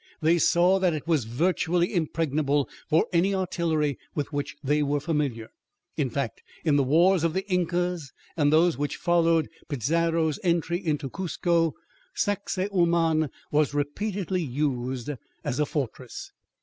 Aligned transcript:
They 0.19 0.39
saw 0.39 0.79
that 0.79 0.95
it 0.95 1.05
was 1.05 1.25
virtually 1.25 1.93
impregnable 1.93 2.67
for 2.89 3.05
any 3.13 3.35
artillery 3.35 3.99
with 4.15 4.33
which 4.33 4.55
they 4.63 4.81
were 4.81 4.99
familiar. 4.99 5.49
In 5.95 6.09
fact, 6.09 6.41
in 6.65 6.75
the 6.75 6.81
wars 6.81 7.23
of 7.23 7.33
the 7.35 7.47
Incas 7.47 8.11
and 8.35 8.51
those 8.51 8.79
which 8.79 8.95
followed 8.97 9.47
Pizarro's 9.69 10.39
entry 10.43 10.83
into 10.83 11.07
Cuzco, 11.07 11.73
Sacsahuaman 12.15 13.29
was 13.51 13.75
repeatedly 13.75 14.41
used 14.41 15.11
as 15.43 15.59
a 15.59 15.67
fortress. 15.67 16.31